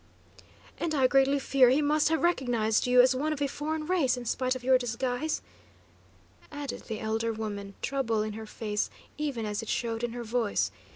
"And 0.79 0.95
I 0.95 1.05
greatly 1.05 1.37
fear 1.37 1.69
he 1.69 1.79
must 1.79 2.09
have 2.09 2.23
recognised 2.23 2.87
you 2.87 3.01
as 3.01 3.15
one 3.15 3.31
of 3.31 3.39
a 3.39 3.45
foreign 3.45 3.85
race, 3.85 4.17
in 4.17 4.25
spite 4.25 4.55
of 4.55 4.63
your 4.63 4.79
disguise," 4.79 5.43
added 6.51 6.85
the 6.87 6.99
elder 6.99 7.31
woman, 7.31 7.75
trouble 7.83 8.23
in 8.23 8.33
her 8.33 8.47
face 8.47 8.89
even 9.19 9.45
as 9.45 9.61
it 9.61 9.69
showed 9.69 10.03
in 10.03 10.13
her 10.13 10.23
voice. 10.23 10.71